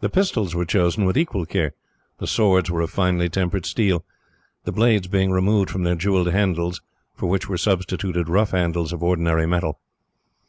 The 0.00 0.08
pistols 0.10 0.56
were 0.56 0.64
chosen 0.64 1.04
with 1.04 1.16
equal 1.16 1.46
care. 1.46 1.72
The 2.18 2.26
swords 2.26 2.68
were 2.68 2.80
of 2.80 2.90
finely 2.90 3.28
tempered 3.28 3.64
steel, 3.64 4.04
the 4.64 4.72
blades 4.72 5.06
being 5.06 5.30
removed 5.30 5.70
from 5.70 5.84
their 5.84 5.94
jewelled 5.94 6.32
handles, 6.32 6.82
for 7.14 7.26
which 7.28 7.48
were 7.48 7.56
substituted 7.56 8.28
rough 8.28 8.50
handles 8.50 8.92
of 8.92 9.04
ordinary 9.04 9.46
metal. 9.46 9.78